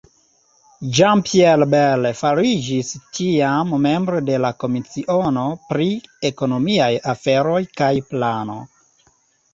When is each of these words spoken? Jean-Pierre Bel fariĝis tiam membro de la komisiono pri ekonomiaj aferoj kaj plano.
Jean-Pierre 0.99 1.67
Bel 1.73 2.07
fariĝis 2.21 2.89
tiam 3.17 3.75
membro 3.85 4.23
de 4.31 4.39
la 4.47 4.53
komisiono 4.65 5.45
pri 5.69 5.91
ekonomiaj 6.31 6.91
aferoj 7.15 7.61
kaj 7.83 7.93
plano. 8.15 8.61